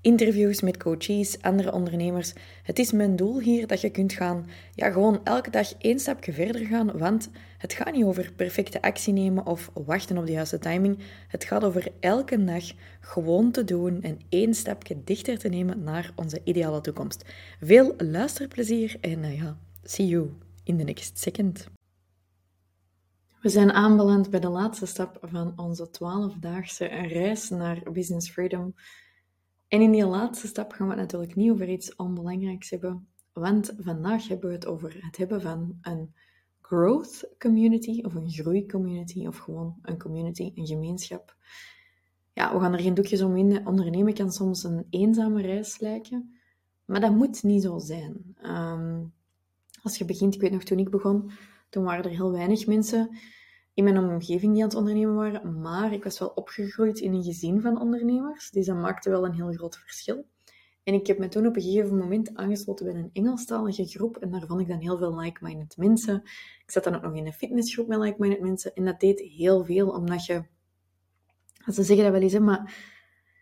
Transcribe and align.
interviews 0.00 0.60
met 0.60 0.76
coaches, 0.76 1.42
andere 1.42 1.72
ondernemers. 1.72 2.32
Het 2.62 2.78
is 2.78 2.92
mijn 2.92 3.16
doel 3.16 3.40
hier 3.40 3.66
dat 3.66 3.80
je 3.80 3.90
kunt 3.90 4.12
gaan, 4.12 4.46
ja, 4.74 4.90
gewoon 4.90 5.20
elke 5.24 5.50
dag 5.50 5.72
één 5.78 5.98
stapje 5.98 6.32
verder 6.32 6.66
gaan, 6.66 6.98
want 6.98 7.30
het 7.58 7.72
gaat 7.72 7.92
niet 7.92 8.04
over 8.04 8.32
perfecte 8.36 8.82
actie 8.82 9.12
nemen 9.12 9.46
of 9.46 9.70
wachten 9.74 10.18
op 10.18 10.26
de 10.26 10.32
juiste 10.32 10.58
timing. 10.58 10.98
Het 11.28 11.44
gaat 11.44 11.64
over 11.64 11.88
elke 12.00 12.44
dag 12.44 12.64
gewoon 13.00 13.50
te 13.50 13.64
doen 13.64 14.02
en 14.02 14.18
één 14.28 14.54
stapje 14.54 14.96
dichter 15.04 15.38
te 15.38 15.48
nemen 15.48 15.82
naar 15.82 16.12
onze 16.14 16.40
ideale 16.44 16.80
toekomst. 16.80 17.24
Veel 17.60 17.94
luisterplezier 17.96 18.96
en 19.00 19.18
uh, 19.18 19.38
ja, 19.38 19.58
see 19.82 20.06
you 20.06 20.32
in 20.64 20.78
the 20.78 20.84
next 20.84 21.18
second. 21.18 21.68
We 23.40 23.48
zijn 23.48 23.72
aanbeland 23.72 24.30
bij 24.30 24.40
de 24.40 24.48
laatste 24.48 24.86
stap 24.86 25.18
van 25.22 25.52
onze 25.56 25.88
12-daagse 25.88 26.84
reis 26.86 27.48
naar 27.48 27.82
Business 27.92 28.30
Freedom. 28.30 28.74
En 29.68 29.80
in 29.80 29.92
die 29.92 30.06
laatste 30.06 30.46
stap 30.46 30.72
gaan 30.72 30.86
we 30.86 30.92
het 30.92 31.02
natuurlijk 31.02 31.34
niet 31.34 31.50
over 31.50 31.68
iets 31.68 31.96
onbelangrijks 31.96 32.70
hebben, 32.70 33.08
want 33.32 33.74
vandaag 33.78 34.28
hebben 34.28 34.48
we 34.48 34.54
het 34.54 34.66
over 34.66 34.96
het 35.00 35.16
hebben 35.16 35.40
van 35.40 35.78
een 35.82 36.14
growth 36.60 37.28
community 37.38 38.00
of 38.02 38.14
een 38.14 38.30
groeicommunity 38.30 39.26
of 39.26 39.38
gewoon 39.38 39.78
een 39.82 39.98
community, 39.98 40.52
een 40.54 40.66
gemeenschap. 40.66 41.36
Ja, 42.32 42.54
we 42.54 42.60
gaan 42.60 42.72
er 42.72 42.80
geen 42.80 42.94
doekjes 42.94 43.22
om 43.22 43.36
in. 43.36 43.66
Ondernemen 43.66 44.14
kan 44.14 44.32
soms 44.32 44.64
een 44.64 44.86
eenzame 44.90 45.42
reis 45.42 45.78
lijken, 45.78 46.34
maar 46.84 47.00
dat 47.00 47.14
moet 47.14 47.42
niet 47.42 47.62
zo 47.62 47.78
zijn. 47.78 48.36
Ehm, 48.42 49.04
als 49.82 49.98
je 49.98 50.04
begint, 50.04 50.34
ik 50.34 50.40
weet 50.40 50.52
nog 50.52 50.62
toen 50.62 50.78
ik 50.78 50.90
begon, 50.90 51.30
toen 51.68 51.84
waren 51.84 52.04
er 52.04 52.10
heel 52.10 52.32
weinig 52.32 52.66
mensen 52.66 53.18
in 53.78 53.84
mijn 53.84 53.98
omgeving 53.98 54.52
die 54.52 54.62
aan 54.62 54.68
het 54.68 54.78
ondernemen 54.78 55.14
waren, 55.14 55.60
maar 55.60 55.92
ik 55.92 56.04
was 56.04 56.18
wel 56.18 56.28
opgegroeid 56.28 56.98
in 56.98 57.14
een 57.14 57.22
gezin 57.22 57.60
van 57.60 57.80
ondernemers, 57.80 58.50
dus 58.50 58.66
dat 58.66 58.76
maakte 58.76 59.10
wel 59.10 59.24
een 59.24 59.34
heel 59.34 59.52
groot 59.52 59.76
verschil. 59.76 60.26
En 60.82 60.94
ik 60.94 61.06
heb 61.06 61.18
me 61.18 61.28
toen 61.28 61.46
op 61.46 61.56
een 61.56 61.62
gegeven 61.62 61.98
moment 61.98 62.34
aangesloten 62.34 62.86
bij 62.86 62.94
een 62.94 63.10
Engelstalige 63.12 63.86
groep 63.86 64.16
en 64.16 64.30
daar 64.30 64.46
vond 64.46 64.60
ik 64.60 64.68
dan 64.68 64.78
heel 64.78 64.98
veel 64.98 65.20
like-minded 65.20 65.76
mensen. 65.76 66.22
Ik 66.64 66.70
zat 66.70 66.84
dan 66.84 66.94
ook 66.94 67.02
nog 67.02 67.14
in 67.14 67.26
een 67.26 67.32
fitnessgroep 67.32 67.88
met 67.88 67.98
like-minded 67.98 68.40
mensen 68.40 68.74
en 68.74 68.84
dat 68.84 69.00
deed 69.00 69.20
heel 69.20 69.64
veel, 69.64 69.88
omdat 69.88 70.26
je, 70.26 70.44
ze 71.72 71.82
zeggen 71.82 72.04
dat 72.04 72.12
wel 72.12 72.22
eens, 72.22 72.38
maar 72.38 72.74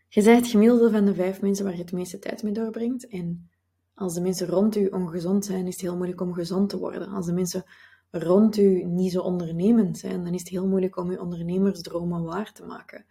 je 0.09 0.23
bent 0.23 0.41
het 0.41 0.51
gemiddelde 0.51 0.91
van 0.91 1.05
de 1.05 1.15
vijf 1.15 1.41
mensen 1.41 1.65
waar 1.65 1.75
je 1.75 1.83
het 1.83 1.93
meeste 1.93 2.19
tijd 2.19 2.43
mee 2.43 2.53
doorbrengt. 2.53 3.09
En 3.09 3.51
als 3.95 4.15
de 4.15 4.21
mensen 4.21 4.47
rond 4.47 4.77
u 4.77 4.87
ongezond 4.87 5.45
zijn, 5.45 5.67
is 5.67 5.73
het 5.73 5.83
heel 5.83 5.97
moeilijk 5.97 6.21
om 6.21 6.33
gezond 6.33 6.69
te 6.69 6.79
worden. 6.79 7.09
Als 7.09 7.27
de 7.27 7.33
mensen 7.33 7.65
rond 8.11 8.57
u 8.57 8.85
niet 8.85 9.13
zo 9.13 9.21
ondernemend 9.21 9.99
zijn, 9.99 10.25
dan 10.25 10.35
is 10.35 10.41
het 10.41 10.49
heel 10.49 10.67
moeilijk 10.67 10.97
om 10.97 11.11
uw 11.11 11.19
ondernemersdromen 11.19 12.23
waar 12.23 12.53
te 12.53 12.65
maken. 12.65 13.05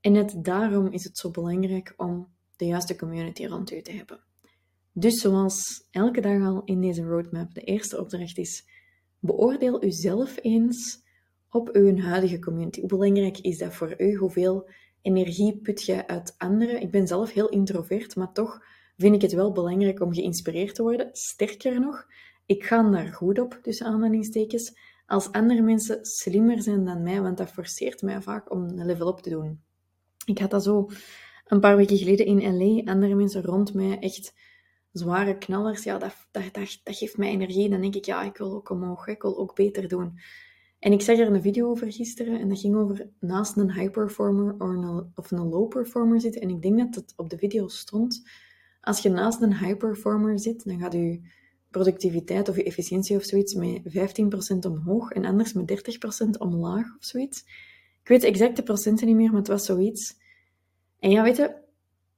En 0.00 0.12
net 0.12 0.44
daarom 0.44 0.86
is 0.86 1.04
het 1.04 1.18
zo 1.18 1.30
belangrijk 1.30 1.94
om 1.96 2.28
de 2.56 2.66
juiste 2.66 2.96
community 2.96 3.46
rond 3.46 3.72
u 3.72 3.82
te 3.82 3.92
hebben. 3.92 4.20
Dus 4.92 5.20
zoals 5.20 5.86
elke 5.90 6.20
dag 6.20 6.42
al 6.42 6.62
in 6.64 6.80
deze 6.80 7.02
roadmap, 7.02 7.54
de 7.54 7.60
eerste 7.60 8.00
opdracht 8.00 8.38
is: 8.38 8.66
beoordeel 9.18 9.84
uzelf 9.84 10.38
eens 10.42 11.02
op 11.50 11.68
uw 11.72 11.98
huidige 11.98 12.38
community. 12.38 12.80
Hoe 12.80 12.88
belangrijk 12.88 13.38
is 13.38 13.58
dat 13.58 13.74
voor 13.74 13.94
u? 13.98 14.14
Hoeveel 14.14 14.68
energie 15.02 15.56
put 15.56 15.82
je 15.82 16.06
uit 16.06 16.34
anderen? 16.38 16.80
Ik 16.80 16.90
ben 16.90 17.06
zelf 17.06 17.32
heel 17.32 17.48
introvert, 17.48 18.16
maar 18.16 18.32
toch 18.32 18.64
vind 18.96 19.14
ik 19.14 19.22
het 19.22 19.32
wel 19.32 19.52
belangrijk 19.52 20.00
om 20.00 20.14
geïnspireerd 20.14 20.74
te 20.74 20.82
worden. 20.82 21.08
Sterker 21.12 21.80
nog, 21.80 22.06
ik 22.46 22.64
ga 22.64 22.90
daar 22.90 23.12
goed 23.12 23.38
op, 23.38 23.58
tussen 23.62 23.86
aanhalingstekens, 23.86 24.78
als 25.06 25.32
andere 25.32 25.62
mensen 25.62 26.04
slimmer 26.04 26.62
zijn 26.62 26.84
dan 26.84 27.02
mij, 27.02 27.22
want 27.22 27.36
dat 27.36 27.50
forceert 27.50 28.02
mij 28.02 28.22
vaak 28.22 28.50
om 28.50 28.62
een 28.62 28.86
level 28.86 29.08
up 29.08 29.18
te 29.18 29.30
doen. 29.30 29.60
Ik 30.24 30.38
had 30.38 30.50
dat 30.50 30.62
zo 30.62 30.88
een 31.46 31.60
paar 31.60 31.76
weken 31.76 31.96
geleden 31.96 32.26
in 32.26 32.56
LA, 32.56 32.92
andere 32.92 33.14
mensen 33.14 33.42
rond 33.42 33.74
mij, 33.74 33.98
echt 33.98 34.34
zware 34.92 35.38
knallers, 35.38 35.84
ja, 35.84 35.98
dat, 35.98 36.14
dat, 36.30 36.42
dat, 36.52 36.80
dat 36.84 36.96
geeft 36.96 37.16
mij 37.16 37.30
energie. 37.30 37.70
Dan 37.70 37.80
denk 37.80 37.94
ik, 37.94 38.04
ja, 38.04 38.22
ik 38.22 38.36
wil 38.36 38.54
ook 38.54 38.70
omhoog, 38.70 39.06
ik 39.06 39.22
wil 39.22 39.38
ook 39.38 39.54
beter 39.54 39.88
doen. 39.88 40.18
En 40.78 40.92
ik 40.92 41.00
zag 41.00 41.18
er 41.18 41.32
een 41.32 41.42
video 41.42 41.70
over 41.70 41.92
gisteren 41.92 42.40
en 42.40 42.48
dat 42.48 42.60
ging 42.60 42.76
over 42.76 43.08
naast 43.20 43.56
een 43.56 43.72
high 43.72 43.90
performer 43.90 44.54
of 45.14 45.30
een 45.30 45.48
low 45.48 45.68
performer 45.68 46.20
zitten. 46.20 46.40
En 46.40 46.48
ik 46.48 46.62
denk 46.62 46.78
dat 46.78 46.94
het 46.94 47.12
op 47.16 47.30
de 47.30 47.38
video 47.38 47.68
stond. 47.68 48.28
Als 48.80 49.00
je 49.00 49.08
naast 49.08 49.42
een 49.42 49.56
high 49.56 49.76
performer 49.76 50.38
zit, 50.38 50.64
dan 50.64 50.78
gaat 50.78 50.92
je 50.92 51.20
productiviteit 51.78 52.48
of 52.48 52.56
je 52.56 52.62
efficiëntie 52.62 53.16
of 53.16 53.24
zoiets 53.24 53.54
met 53.54 53.80
15% 53.88 54.70
omhoog 54.70 55.10
en 55.10 55.24
anders 55.24 55.52
met 55.52 55.70
30% 56.26 56.38
omlaag 56.38 56.96
of 56.98 57.04
zoiets. 57.04 57.40
Ik 58.02 58.08
weet 58.08 58.20
de 58.20 58.26
exacte 58.26 58.62
procenten 58.62 59.06
niet 59.06 59.16
meer, 59.16 59.28
maar 59.28 59.38
het 59.38 59.48
was 59.48 59.64
zoiets. 59.64 60.16
En 60.98 61.10
ja, 61.10 61.22
weet 61.22 61.36
je, 61.36 61.54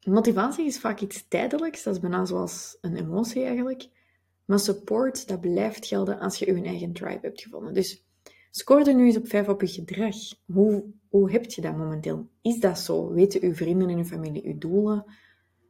motivatie 0.05 0.67
is 0.67 0.79
vaak 0.79 1.01
iets 1.01 1.29
tijdelijks. 1.29 1.83
Dat 1.83 1.95
is 1.95 2.01
bijna 2.01 2.25
zoals 2.25 2.79
een 2.81 2.97
emotie 2.97 3.45
eigenlijk. 3.45 3.89
Maar 4.45 4.59
support, 4.59 5.29
dat 5.29 5.41
blijft 5.41 5.87
gelden 5.87 6.19
als 6.19 6.39
je 6.39 6.55
je 6.55 6.63
eigen 6.63 6.93
tribe 6.93 7.19
hebt 7.23 7.43
gevonden. 7.43 7.75
Dus 7.75 8.05
scoor 8.51 8.87
er 8.87 8.95
nu 8.95 9.07
eens 9.07 9.17
op 9.17 9.29
5 9.29 9.49
op 9.49 9.61
je 9.61 9.67
gedrag. 9.67 10.17
Hoe, 10.47 10.85
hoe 11.09 11.31
heb 11.31 11.51
je 11.51 11.61
dat 11.61 11.77
momenteel? 11.77 12.29
Is 12.43 12.61
dat 12.61 12.79
zo? 12.79 13.13
Weten 13.13 13.43
uw 13.43 13.55
vrienden 13.55 13.89
en 13.89 13.97
uw 13.97 14.05
familie 14.05 14.47
uw 14.47 14.59
doelen? 14.59 15.05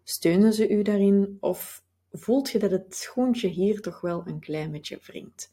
Steunen 0.04 0.52
ze 0.52 0.68
u 0.68 0.82
daarin? 0.82 1.36
Of 1.40 1.84
voelt 2.12 2.50
je 2.50 2.58
dat 2.58 2.70
het 2.70 2.94
schoentje 2.94 3.48
hier 3.48 3.80
toch 3.80 4.00
wel 4.00 4.26
een 4.26 4.40
klein 4.40 4.70
beetje 4.70 4.98
wringt? 5.02 5.50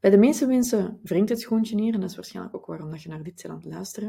Bij 0.00 0.10
de 0.10 0.18
meeste 0.18 0.46
mensen 0.46 1.00
wringt 1.02 1.28
het 1.28 1.40
schoentje 1.40 1.80
hier, 1.80 1.94
en 1.94 2.00
dat 2.00 2.10
is 2.10 2.16
waarschijnlijk 2.16 2.56
ook 2.56 2.66
waarom 2.66 2.90
dat 2.90 3.02
je 3.02 3.08
naar 3.08 3.22
dit 3.22 3.40
zit 3.40 3.50
aan 3.50 3.56
het 3.56 3.64
luisteren. 3.64 4.08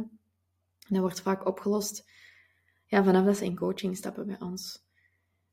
En 0.79 0.89
dat 0.89 0.99
wordt 0.99 1.21
vaak 1.21 1.45
opgelost 1.45 2.05
ja, 2.85 3.03
vanaf 3.03 3.25
dat 3.25 3.37
ze 3.37 3.45
in 3.45 3.55
coaching 3.55 3.97
stappen 3.97 4.25
bij 4.25 4.39
ons. 4.39 4.85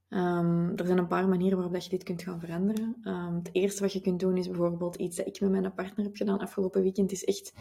Um, 0.09 0.77
er 0.77 0.87
zijn 0.87 0.99
een 0.99 1.06
paar 1.06 1.29
manieren 1.29 1.56
waarop 1.56 1.75
dat 1.75 1.84
je 1.84 1.91
dit 1.91 2.03
kunt 2.03 2.23
gaan 2.23 2.41
veranderen. 2.41 2.97
Um, 3.05 3.34
het 3.34 3.49
eerste 3.53 3.83
wat 3.83 3.93
je 3.93 4.00
kunt 4.00 4.21
doen 4.21 4.37
is 4.37 4.49
bijvoorbeeld 4.49 4.97
iets 4.97 5.17
dat 5.17 5.27
ik 5.27 5.41
met 5.41 5.50
mijn 5.50 5.75
partner 5.75 6.05
heb 6.05 6.17
gedaan 6.17 6.39
afgelopen 6.39 6.83
weekend. 6.83 7.12
Is 7.12 7.25
echt, 7.25 7.53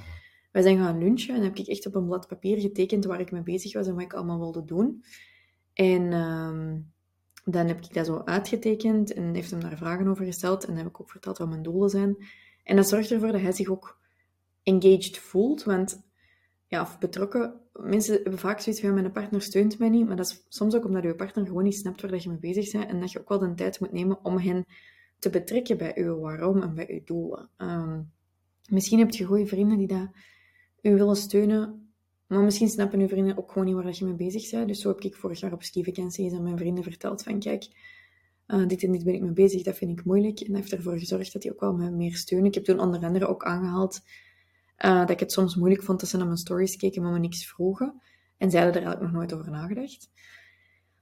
wij 0.52 0.62
zijn 0.62 0.78
gaan 0.78 0.98
lunchen 0.98 1.36
en 1.36 1.44
heb 1.44 1.56
ik 1.56 1.68
echt 1.68 1.86
op 1.86 1.96
een 1.96 2.06
blad 2.06 2.28
papier 2.28 2.60
getekend 2.60 3.06
waar 3.06 3.20
ik 3.20 3.32
mee 3.32 3.44
bezig 3.44 3.74
was 3.74 3.88
en 3.88 3.94
wat 3.94 4.04
ik 4.04 4.14
allemaal 4.14 4.40
wilde 4.40 4.66
doen. 4.66 5.04
En 5.74 6.14
um, 6.14 6.92
dan 7.52 7.68
heb 7.68 7.78
ik 7.78 7.94
dat 7.94 8.06
zo 8.06 8.22
uitgetekend 8.26 9.14
en 9.14 9.34
heeft 9.34 9.52
hem 9.52 9.60
daar 9.60 9.78
vragen 9.78 10.08
over 10.08 10.26
gesteld. 10.26 10.62
En 10.62 10.68
dan 10.68 10.78
heb 10.78 10.88
ik 10.88 11.02
ook 11.02 11.10
verteld 11.10 11.38
wat 11.38 11.50
mijn 11.50 11.64
doelen 11.64 11.90
zijn. 11.90 12.18
En 12.64 12.76
dat 12.76 12.90
zorgt 12.90 13.12
ervoor 13.12 13.32
dat 13.32 13.42
hij 13.42 13.52
zich 13.52 13.70
ook 13.70 13.98
engaged 14.64 15.18
voelt. 15.18 15.64
Want 15.64 16.02
ja, 16.68 16.82
of 16.82 17.00
betrokken. 17.00 17.54
Mensen 17.74 18.14
hebben 18.14 18.40
vaak 18.40 18.60
zoiets 18.60 18.82
van, 18.82 18.94
mijn 18.94 19.12
partner 19.12 19.42
steunt 19.42 19.80
mij 19.80 19.90
niet, 19.90 20.08
maar 20.08 20.16
dat 20.16 20.26
is 20.26 20.46
soms 20.48 20.76
ook 20.76 20.86
omdat 20.86 21.04
je 21.04 21.16
partner 21.16 21.46
gewoon 21.46 21.64
niet 21.64 21.76
snapt 21.76 22.02
waar 22.02 22.22
je 22.22 22.30
mee 22.30 22.38
bezig 22.38 22.72
bent 22.72 22.90
en 22.90 23.00
dat 23.00 23.12
je 23.12 23.20
ook 23.20 23.30
wel 23.30 23.40
de 23.40 23.54
tijd 23.54 23.80
moet 23.80 23.92
nemen 23.92 24.26
om 24.26 24.38
hen 24.38 24.66
te 25.20 25.30
betrekken 25.30 25.78
bij 25.78 25.92
je 25.96 26.16
waarom 26.16 26.62
en 26.62 26.74
bij 26.74 26.88
je 26.88 27.02
doelen. 27.06 27.50
Ehm, 27.58 28.02
misschien 28.70 29.00
heb 29.00 29.10
je 29.10 29.26
goede 29.26 29.46
vrienden 29.46 29.78
die 29.78 29.88
dat 29.88 30.10
u 30.82 30.96
willen 30.96 31.16
steunen, 31.16 31.89
maar 32.30 32.44
misschien 32.44 32.70
snappen 32.70 33.00
uw 33.00 33.08
vrienden 33.08 33.38
ook 33.38 33.52
gewoon 33.52 33.68
niet 33.68 33.76
waar 33.76 33.96
je 33.96 34.06
mee 34.06 34.14
bezig 34.14 34.50
bent. 34.50 34.68
Dus 34.68 34.82
zo 34.82 34.88
heb 34.90 35.02
ik 35.02 35.16
vorig 35.16 35.40
jaar 35.40 35.54
op 35.54 35.64
ski 35.64 35.84
vakantie 35.84 36.34
aan 36.34 36.44
mijn 36.44 36.58
vrienden 36.58 36.84
verteld 36.84 37.24
van, 37.24 37.40
kijk, 37.40 37.68
uh, 38.48 38.68
dit 38.68 38.84
en 38.84 38.92
dit 38.92 39.04
ben 39.04 39.14
ik 39.14 39.22
mee 39.22 39.32
bezig, 39.32 39.64
dat 39.64 39.78
vind 39.78 40.00
ik 40.00 40.06
moeilijk. 40.06 40.40
En 40.40 40.48
dat 40.48 40.56
heeft 40.56 40.72
ervoor 40.72 41.00
gezorgd 41.00 41.34
dat 41.34 41.42
die 41.42 41.52
ook 41.52 41.60
wel 41.60 41.74
me 41.74 41.90
meer 41.90 42.16
steunen. 42.16 42.48
Ik 42.48 42.54
heb 42.54 42.64
toen 42.64 42.80
onder 42.80 43.04
andere 43.04 43.28
ook 43.28 43.44
aangehaald 43.44 44.02
uh, 44.86 45.00
dat 45.00 45.10
ik 45.10 45.20
het 45.20 45.32
soms 45.32 45.56
moeilijk 45.56 45.84
vond 45.84 46.00
dat 46.00 46.10
ze 46.10 46.18
naar 46.18 46.26
mijn 46.26 46.38
stories 46.38 46.76
keken, 46.76 47.02
maar 47.02 47.12
me 47.12 47.20
niks 47.20 47.46
vroegen. 47.46 48.02
En 48.38 48.52
zij 48.52 48.62
hadden 48.62 48.82
er 48.82 48.88
eigenlijk 48.88 49.02
nog 49.14 49.22
nooit 49.22 49.34
over 49.34 49.52
nagedacht. 49.52 50.10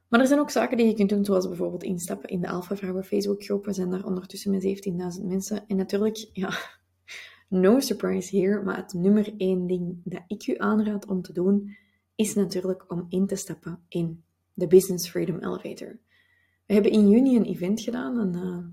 Maar 0.07 0.19
er 0.19 0.27
zijn 0.27 0.39
ook 0.39 0.51
zaken 0.51 0.77
die 0.77 0.85
je 0.87 0.93
kunt 0.93 1.09
doen, 1.09 1.25
zoals 1.25 1.47
bijvoorbeeld 1.47 1.83
instappen 1.83 2.29
in 2.29 2.41
de 2.41 2.47
Alpha 2.47 2.75
Vrouwen 2.75 3.03
Facebookgroep. 3.03 3.65
We 3.65 3.73
zijn 3.73 3.89
daar 3.89 4.05
ondertussen 4.05 4.51
met 4.51 4.63
17.000 5.19 5.25
mensen. 5.25 5.67
En 5.67 5.75
natuurlijk, 5.75 6.29
ja, 6.33 6.76
no 7.47 7.79
surprise 7.79 8.37
here, 8.37 8.63
maar 8.63 8.77
het 8.77 8.93
nummer 8.93 9.33
één 9.37 9.67
ding 9.67 10.01
dat 10.03 10.23
ik 10.27 10.47
u 10.47 10.57
aanraad 10.57 11.07
om 11.07 11.21
te 11.21 11.33
doen, 11.33 11.75
is 12.15 12.33
natuurlijk 12.33 12.91
om 12.91 13.05
in 13.09 13.27
te 13.27 13.35
stappen 13.35 13.79
in 13.87 14.23
de 14.53 14.67
Business 14.67 15.09
Freedom 15.09 15.39
Elevator. 15.39 15.99
We 16.65 16.73
hebben 16.73 16.91
in 16.91 17.09
juni 17.09 17.35
een 17.35 17.45
event 17.45 17.81
gedaan, 17.81 18.17
een 18.17 18.35
uh, 18.35 18.65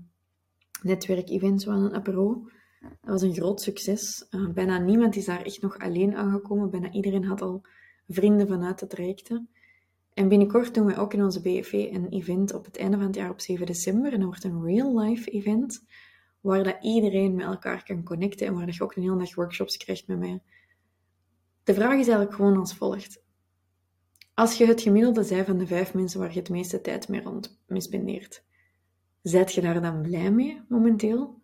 netwerkevent, 0.81 1.61
zoals 1.61 1.81
een 1.81 1.93
apero. 1.93 2.49
Dat 2.79 3.11
was 3.11 3.21
een 3.21 3.33
groot 3.33 3.61
succes. 3.61 4.27
Uh, 4.31 4.49
bijna 4.49 4.77
niemand 4.77 5.15
is 5.15 5.25
daar 5.25 5.41
echt 5.41 5.61
nog 5.61 5.77
alleen 5.79 6.15
aangekomen. 6.15 6.69
Bijna 6.69 6.91
iedereen 6.91 7.23
had 7.23 7.41
al 7.41 7.61
vrienden 8.07 8.47
vanuit 8.47 8.79
het 8.79 8.89
trajecten. 8.89 9.49
En 10.13 10.27
binnenkort 10.27 10.73
doen 10.73 10.85
we 10.85 10.95
ook 10.95 11.13
in 11.13 11.23
onze 11.23 11.41
BFV 11.41 11.73
een 11.73 12.09
event 12.09 12.53
op 12.53 12.65
het 12.65 12.77
einde 12.77 12.97
van 12.97 13.05
het 13.05 13.15
jaar 13.15 13.29
op 13.29 13.41
7 13.41 13.65
december. 13.65 14.13
En 14.13 14.19
dat 14.19 14.27
wordt 14.27 14.43
een 14.43 14.63
real-life 14.63 15.29
event, 15.29 15.83
waar 16.45 16.63
dat 16.63 16.77
iedereen 16.81 17.35
met 17.35 17.45
elkaar 17.45 17.83
kan 17.83 18.03
connecten 18.03 18.47
en 18.47 18.53
waar 18.53 18.73
je 18.73 18.83
ook 18.83 18.95
een 18.95 19.03
hele 19.03 19.17
dag 19.17 19.35
workshops 19.35 19.77
krijgt 19.77 20.07
met 20.07 20.19
mij. 20.19 20.41
De 21.63 21.73
vraag 21.73 21.91
is 21.91 22.07
eigenlijk 22.07 22.33
gewoon 22.33 22.57
als 22.57 22.75
volgt. 22.75 23.23
Als 24.33 24.57
je 24.57 24.65
het 24.65 24.81
gemiddelde 24.81 25.23
zij 25.23 25.45
van 25.45 25.57
de 25.57 25.67
vijf 25.67 25.93
mensen 25.93 26.19
waar 26.19 26.33
je 26.33 26.39
het 26.39 26.49
meeste 26.49 26.81
tijd 26.81 27.07
mee 27.07 27.21
rond 27.21 27.61
mee 27.67 27.81
spendeert, 27.81 28.43
zijt 29.21 29.53
je 29.53 29.61
daar 29.61 29.81
dan 29.81 30.01
blij 30.01 30.31
mee 30.31 30.61
momenteel? 30.69 31.41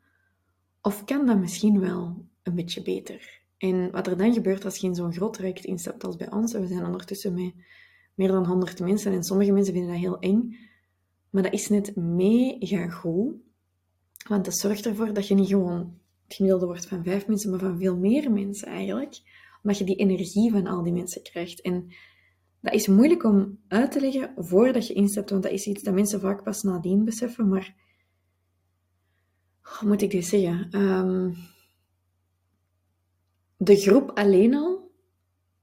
Of 0.82 1.04
kan 1.04 1.26
dat 1.26 1.40
misschien 1.40 1.80
wel 1.80 2.26
een 2.44 2.56
beetje 2.56 2.82
beter? 2.82 3.42
En 3.58 3.92
wat 3.92 4.08
er 4.08 4.18
dan 4.18 4.34
gebeurt 4.34 4.66
als 4.66 4.78
je 4.78 4.96
zo'n 4.96 5.14
groot 5.14 5.34
traject 5.34 5.66
instapt 5.66 6.04
als 6.04 6.16
bij 6.16 6.32
ons, 6.32 6.54
en 6.54 6.62
we 6.62 6.68
zijn 6.68 6.86
ondertussen 6.86 7.34
met 7.34 7.54
meer 8.16 8.28
dan 8.28 8.46
100 8.46 8.80
mensen 8.80 9.14
en 9.14 9.24
sommige 9.24 9.52
mensen 9.52 9.74
vinden 9.74 9.92
dat 9.92 10.02
heel 10.02 10.20
eng, 10.20 10.58
maar 11.30 11.44
dat 11.44 11.54
is 11.54 11.70
net 11.70 11.96
mega 11.96 12.90
goed, 12.90 13.34
want 14.28 14.46
dat 14.46 14.58
zorgt 14.58 14.86
ervoor 14.86 15.14
dat 15.14 15.28
je 15.28 15.36
niet 15.36 15.48
gewoon 15.48 16.00
het 16.24 16.34
gemiddelde 16.34 16.66
wordt 16.66 16.86
van 16.86 17.04
vijf 17.04 17.28
mensen, 17.28 17.50
maar 17.50 17.60
van 17.60 17.78
veel 17.78 17.98
meer 17.98 18.32
mensen 18.32 18.68
eigenlijk, 18.68 19.22
omdat 19.64 19.80
je 19.80 19.86
die 19.86 19.96
energie 19.96 20.52
van 20.52 20.68
al 20.68 20.84
die 20.84 20.94
mensen 20.94 21.22
krijgt. 21.22 21.62
En 21.62 21.92
dat 22.62 22.74
is 22.74 22.88
moeilijk 22.88 23.24
om 23.24 23.60
uit 23.68 23.92
te 23.92 24.00
leggen 24.00 24.34
voordat 24.38 24.88
je 24.88 24.94
instapt, 24.94 25.30
want 25.30 25.44
dat 25.44 25.52
is 25.52 25.68
iets 25.68 25.84
dat 25.84 25.94
mensen 25.94 26.20
vaak 26.20 26.44
pas 26.44 26.62
nadien 26.64 27.06
beseffen, 27.06 27.48
maar 27.50 27.76
hoe 29.62 29.88
moet 29.88 30.02
ik 30.02 30.12
dit 30.12 30.26
zeggen? 30.26 30.82
Um, 30.82 31.36
de 33.58 33.76
groep 33.76 34.12
alleen 34.14 34.56
al 34.56 34.92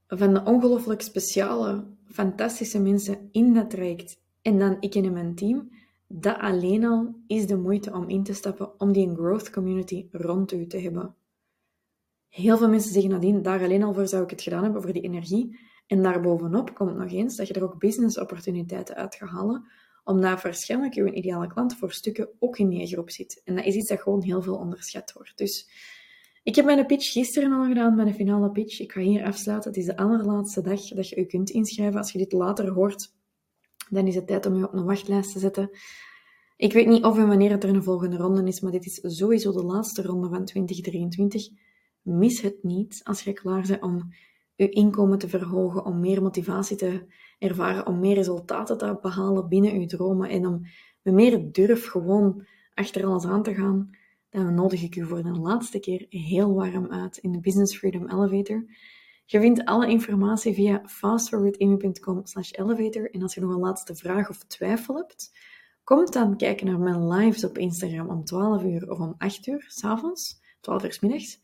van 0.07 0.35
de 0.35 0.45
ongelooflijk 0.45 1.01
speciale, 1.01 1.85
fantastische 2.07 2.81
mensen 2.81 3.29
in 3.33 3.55
dat 3.55 3.71
traject 3.71 4.21
en 4.43 4.59
dan 4.59 4.77
ik 4.81 4.95
en 4.95 5.13
mijn 5.13 5.35
team, 5.35 5.71
dat 6.09 6.39
alleen 6.39 6.85
al 6.85 7.15
is 7.27 7.47
de 7.47 7.57
moeite 7.57 7.93
om 7.93 8.09
in 8.09 8.23
te 8.23 8.33
stappen 8.33 8.81
om 8.81 8.93
die 8.93 9.15
growth 9.15 9.51
community 9.51 10.09
rond 10.11 10.53
u 10.53 10.67
te 10.67 10.79
hebben. 10.79 11.15
Heel 12.29 12.57
veel 12.57 12.69
mensen 12.69 12.93
zeggen 12.93 13.11
nadien, 13.11 13.43
daar 13.43 13.63
alleen 13.63 13.83
al 13.83 13.95
voor 13.95 14.09
zou 14.09 14.23
ik 14.23 14.31
het 14.31 14.43
gedaan 14.43 14.63
hebben, 14.63 14.83
voor 14.83 14.93
die 14.93 15.03
energie. 15.03 15.59
En 15.87 16.03
daarbovenop 16.03 16.75
komt 16.75 16.97
nog 16.97 17.13
eens 17.13 17.37
dat 17.37 17.49
je 17.49 17.55
er 17.55 17.63
ook 17.63 17.79
business 17.79 18.19
opportuniteiten 18.19 18.95
uit 18.95 19.15
gaat 19.15 19.29
halen, 19.29 19.65
omdat 20.05 20.43
waarschijnlijk 20.43 20.95
je 20.95 21.13
ideale 21.13 21.47
klant 21.47 21.77
voor 21.77 21.93
stukken 21.93 22.29
ook 22.39 22.59
in 22.59 22.69
die 22.69 22.87
groep 22.87 23.11
zit. 23.11 23.41
En 23.45 23.57
dat 23.57 23.65
is 23.65 23.75
iets 23.75 23.89
dat 23.89 24.01
gewoon 24.01 24.23
heel 24.23 24.43
veel 24.43 24.57
onderschat 24.57 25.13
wordt. 25.13 25.39
Dus 25.39 25.71
ik 26.43 26.55
heb 26.55 26.65
mijn 26.65 26.87
pitch 26.87 27.13
gisteren 27.13 27.53
al 27.53 27.67
gedaan, 27.67 27.95
mijn 27.95 28.15
finale 28.15 28.51
pitch. 28.51 28.81
Ik 28.81 28.93
ga 28.93 29.01
hier 29.01 29.25
afsluiten. 29.25 29.71
Het 29.71 29.79
is 29.79 29.87
de 29.87 29.97
allerlaatste 29.97 30.61
dag 30.61 30.89
dat 30.89 31.09
je 31.09 31.17
je 31.17 31.27
kunt 31.27 31.51
inschrijven. 31.51 31.99
Als 31.99 32.13
je 32.13 32.19
dit 32.19 32.33
later 32.33 32.69
hoort, 32.69 33.15
dan 33.91 34.07
is 34.07 34.15
het 34.15 34.27
tijd 34.27 34.47
om 34.47 34.57
je 34.57 34.67
op 34.67 34.73
een 34.73 34.85
wachtlijst 34.85 35.33
te 35.33 35.39
zetten. 35.39 35.71
Ik 36.57 36.73
weet 36.73 36.87
niet 36.87 37.05
of 37.05 37.19
en 37.19 37.29
wanneer 37.29 37.51
het 37.51 37.65
er 37.65 37.75
een 37.75 37.83
volgende 37.83 38.17
ronde 38.17 38.45
is, 38.45 38.61
maar 38.61 38.73
dit 38.73 38.87
is 38.87 39.01
sowieso 39.03 39.53
de 39.53 39.63
laatste 39.63 40.03
ronde 40.03 40.29
van 40.29 40.45
2023. 40.45 41.49
Mis 42.03 42.41
het 42.41 42.63
niet 42.63 43.01
als 43.05 43.23
je 43.23 43.33
klaar 43.33 43.67
bent 43.67 43.83
om 43.83 44.13
je 44.55 44.69
inkomen 44.69 45.19
te 45.19 45.29
verhogen, 45.29 45.85
om 45.85 46.01
meer 46.01 46.23
motivatie 46.23 46.77
te 46.77 47.07
ervaren, 47.39 47.87
om 47.87 48.01
meer 48.01 48.15
resultaten 48.15 48.79
te 48.79 48.99
behalen 49.03 49.49
binnen 49.49 49.81
je 49.81 49.87
dromen 49.87 50.29
en 50.29 50.47
om 50.47 50.63
met 51.03 51.15
meer 51.15 51.53
durf 51.53 51.87
gewoon 51.87 52.47
achter 52.75 53.07
alles 53.07 53.25
aan 53.25 53.43
te 53.43 53.55
gaan 53.55 53.91
dan 54.31 54.55
nodig 54.55 54.83
ik 54.83 54.97
u 54.97 55.05
voor 55.05 55.23
de 55.23 55.39
laatste 55.39 55.79
keer 55.79 56.07
heel 56.09 56.55
warm 56.55 56.93
uit 56.93 57.17
in 57.17 57.33
de 57.33 57.41
Business 57.41 57.77
Freedom 57.77 58.09
Elevator. 58.09 58.65
Je 59.31 59.41
vindt 59.41 59.65
alle 59.65 59.89
informatie 59.89 60.55
via 60.55 60.83
fastforwardamy.com 60.87 62.23
elevator. 62.51 63.11
En 63.11 63.23
als 63.23 63.35
je 63.35 63.41
nog 63.41 63.51
een 63.51 63.61
laatste 63.61 63.95
vraag 63.95 64.29
of 64.29 64.45
twijfel 64.45 64.97
hebt, 64.97 65.39
kom 65.85 66.11
dan 66.11 66.37
kijken 66.37 66.67
naar 66.67 66.79
mijn 66.79 67.09
lives 67.09 67.45
op 67.45 67.59
Instagram 67.59 68.09
om 68.09 68.25
12 68.25 68.63
uur 68.63 68.91
of 68.91 68.99
om 68.99 69.15
8 69.19 69.47
uur 69.47 69.65
s'avonds, 69.69 70.41
12 70.61 70.85
uur 70.85 70.93
s 70.93 71.01
middags. 71.01 71.41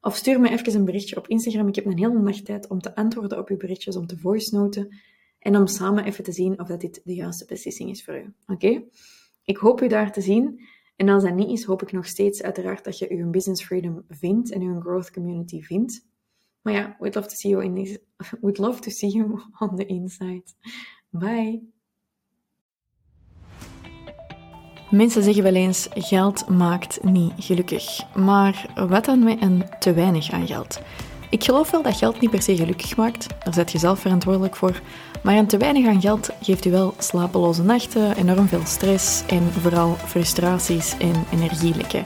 Of 0.00 0.16
stuur 0.16 0.40
me 0.40 0.48
even 0.48 0.74
een 0.74 0.84
berichtje 0.84 1.16
op 1.16 1.28
Instagram. 1.28 1.68
Ik 1.68 1.74
heb 1.74 1.84
een 1.84 1.98
hele 1.98 2.18
nacht 2.18 2.44
tijd 2.44 2.68
om 2.68 2.80
te 2.80 2.94
antwoorden 2.94 3.38
op 3.38 3.48
uw 3.48 3.56
berichtjes, 3.56 3.96
om 3.96 4.06
te 4.06 4.18
voice 4.18 4.54
noten 4.54 4.96
en 5.38 5.56
om 5.56 5.66
samen 5.66 6.04
even 6.04 6.24
te 6.24 6.32
zien 6.32 6.60
of 6.60 6.68
dat 6.68 6.80
dit 6.80 7.00
de 7.04 7.14
juiste 7.14 7.44
beslissing 7.44 7.90
is 7.90 8.04
voor 8.04 8.16
u. 8.16 8.34
Oké? 8.46 8.84
Ik 9.44 9.56
hoop 9.56 9.80
u 9.82 9.88
daar 9.88 10.12
te 10.12 10.20
zien. 10.20 10.60
En 10.96 11.08
als 11.08 11.22
dat 11.22 11.34
niet 11.34 11.50
is, 11.50 11.64
hoop 11.64 11.82
ik 11.82 11.92
nog 11.92 12.06
steeds 12.06 12.42
uiteraard 12.42 12.84
dat 12.84 12.98
je 12.98 13.14
je 13.14 13.26
business 13.26 13.64
freedom 13.64 14.04
vindt 14.08 14.50
en 14.50 14.60
je 14.60 14.80
growth 14.80 15.10
community 15.10 15.62
vindt. 15.62 16.14
Maar 16.66 16.74
ja, 16.74 16.96
we'd 16.98 17.14
love 17.14 17.28
to 17.28 17.34
see 17.34 17.50
you 17.50 17.64
in 17.64 17.74
this, 17.74 17.98
we'd 18.42 18.58
love 18.58 18.80
to 18.80 18.90
see 18.90 19.10
you 19.10 19.40
on 19.58 19.76
the 19.76 19.86
inside. 19.86 20.42
Bye. 21.10 21.62
Mensen 24.90 25.22
zeggen 25.22 25.42
wel 25.42 25.54
eens: 25.54 25.88
geld 25.94 26.48
maakt 26.48 27.02
niet 27.02 27.32
gelukkig. 27.38 28.14
Maar 28.14 28.72
wat 28.88 29.04
dan 29.04 29.24
met 29.24 29.42
een 29.42 29.64
te 29.78 29.92
weinig 29.92 30.30
aan 30.30 30.46
geld? 30.46 30.80
Ik 31.30 31.44
geloof 31.44 31.70
wel 31.70 31.82
dat 31.82 31.96
geld 31.96 32.20
niet 32.20 32.30
per 32.30 32.42
se 32.42 32.56
gelukkig 32.56 32.96
maakt, 32.96 33.44
daar 33.44 33.54
zet 33.54 33.72
je 33.72 33.78
zelf 33.78 33.98
verantwoordelijk 33.98 34.56
voor. 34.56 34.80
Maar 35.22 35.36
een 35.36 35.46
te 35.46 35.56
weinig 35.56 35.86
aan 35.86 36.00
geld 36.00 36.30
geeft 36.40 36.64
u 36.64 36.70
wel 36.70 36.94
slapeloze 36.98 37.62
nachten, 37.62 38.16
enorm 38.16 38.46
veel 38.46 38.64
stress 38.64 39.26
en 39.26 39.42
vooral 39.42 39.94
frustraties 39.94 40.96
en 40.98 41.24
energielekken. 41.32 42.04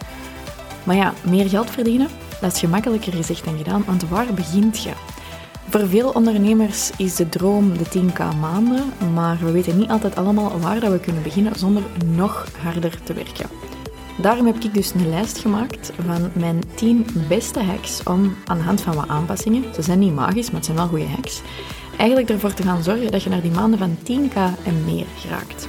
Maar 0.85 0.97
ja, 0.97 1.15
meer 1.25 1.49
geld 1.49 1.71
verdienen, 1.71 2.09
dat 2.41 2.53
is 2.53 2.59
gemakkelijker 2.59 3.13
gezegd 3.13 3.45
dan 3.45 3.57
gedaan, 3.57 3.83
want 3.87 4.09
waar 4.09 4.35
begint 4.35 4.83
je? 4.83 4.93
Voor 5.69 5.89
veel 5.89 6.11
ondernemers 6.11 6.91
is 6.97 7.15
de 7.15 7.29
droom 7.29 7.79
de 7.79 7.85
10k 7.85 8.39
maanden, 8.41 8.93
maar 9.15 9.39
we 9.41 9.51
weten 9.51 9.79
niet 9.79 9.91
altijd 9.91 10.17
allemaal 10.17 10.61
waar 10.61 10.81
dat 10.81 10.93
we 10.93 11.01
kunnen 11.01 11.23
beginnen 11.23 11.59
zonder 11.59 11.83
nog 12.15 12.47
harder 12.63 13.03
te 13.03 13.13
werken. 13.13 13.49
Daarom 14.19 14.47
heb 14.47 14.57
ik 14.57 14.75
dus 14.75 14.95
een 14.95 15.09
lijst 15.09 15.39
gemaakt 15.39 15.93
van 16.07 16.31
mijn 16.33 16.63
10 16.75 17.07
beste 17.29 17.63
hacks 17.63 18.03
om 18.03 18.37
aan 18.45 18.59
de 18.59 18.65
hand 18.65 18.81
van 18.81 18.95
wat 18.95 19.09
aanpassingen, 19.09 19.65
ze 19.75 19.83
zijn 19.83 19.99
niet 19.99 20.15
magisch, 20.15 20.47
maar 20.47 20.57
het 20.57 20.65
zijn 20.65 20.77
wel 20.77 20.87
goede 20.87 21.09
hacks, 21.09 21.43
eigenlijk 21.97 22.31
ervoor 22.31 22.55
te 22.55 22.63
gaan 22.63 22.83
zorgen 22.83 23.11
dat 23.11 23.23
je 23.23 23.31
naar 23.31 23.43
die 23.43 23.51
maanden 23.51 23.79
van 23.79 23.97
10k 23.97 24.65
en 24.65 24.85
meer 24.85 25.07
geraakt. 25.17 25.69